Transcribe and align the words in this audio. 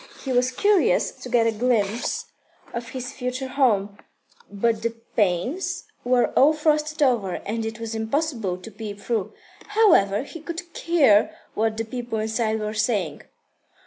He 0.23 0.31
was 0.31 0.49
curious 0.49 1.11
to 1.11 1.29
get 1.29 1.45
a 1.45 1.51
glimpse 1.51 2.25
of 2.73 2.89
his 2.89 3.13
future 3.13 3.49
home, 3.49 3.99
but 4.51 4.81
the 4.81 4.95
panes 5.15 5.83
were 6.03 6.29
all 6.35 6.53
frosted 6.53 7.03
over, 7.03 7.35
and 7.45 7.67
it 7.67 7.79
was 7.79 7.93
impossible 7.93 8.57
to 8.57 8.71
peep 8.71 8.99
through. 8.99 9.33
However, 9.67 10.23
he 10.23 10.39
could 10.41 10.63
hear 10.75 11.35
what 11.53 11.77
the 11.77 11.85
people 11.85 12.17
inside 12.17 12.59
were 12.59 12.73
saying. 12.73 13.21